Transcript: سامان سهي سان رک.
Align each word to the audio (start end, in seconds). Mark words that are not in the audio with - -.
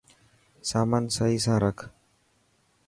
سامان 0.69 1.03
سهي 1.15 1.37
سان 1.45 1.57
رک. 1.63 1.79